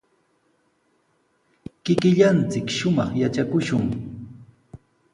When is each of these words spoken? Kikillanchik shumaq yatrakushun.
Kikillanchik 1.83 2.67
shumaq 2.77 3.09
yatrakushun. 3.21 3.85